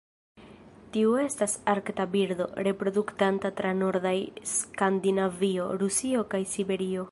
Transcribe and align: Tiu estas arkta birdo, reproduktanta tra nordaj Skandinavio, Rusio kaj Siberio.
Tiu 0.95 1.11
estas 1.23 1.53
arkta 1.73 2.07
birdo, 2.15 2.47
reproduktanta 2.69 3.53
tra 3.61 3.75
nordaj 3.83 4.17
Skandinavio, 4.55 5.71
Rusio 5.85 6.29
kaj 6.35 6.45
Siberio. 6.57 7.09